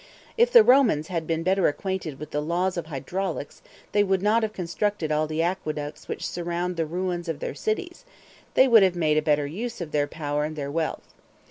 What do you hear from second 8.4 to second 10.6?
they would have made a better use of their power and